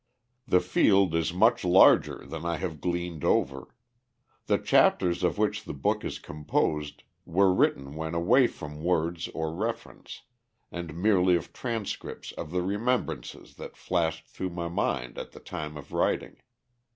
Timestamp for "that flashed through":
13.57-14.49